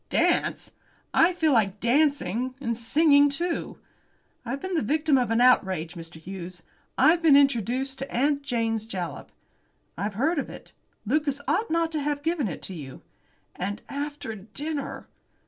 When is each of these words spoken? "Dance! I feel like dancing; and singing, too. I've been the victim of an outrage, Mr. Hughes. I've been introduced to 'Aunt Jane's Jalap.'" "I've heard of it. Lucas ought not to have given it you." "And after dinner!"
"Dance! 0.09 0.71
I 1.13 1.31
feel 1.31 1.51
like 1.51 1.79
dancing; 1.79 2.55
and 2.59 2.75
singing, 2.75 3.29
too. 3.29 3.77
I've 4.43 4.59
been 4.59 4.73
the 4.73 4.81
victim 4.81 5.15
of 5.15 5.29
an 5.29 5.39
outrage, 5.39 5.93
Mr. 5.93 6.15
Hughes. 6.15 6.63
I've 6.97 7.21
been 7.21 7.37
introduced 7.37 7.99
to 7.99 8.11
'Aunt 8.11 8.41
Jane's 8.41 8.87
Jalap.'" 8.87 9.31
"I've 9.95 10.15
heard 10.15 10.39
of 10.39 10.49
it. 10.49 10.73
Lucas 11.05 11.39
ought 11.47 11.69
not 11.69 11.91
to 11.91 12.01
have 12.01 12.23
given 12.23 12.47
it 12.47 12.67
you." 12.67 13.03
"And 13.55 13.83
after 13.89 14.33
dinner!" 14.33 15.07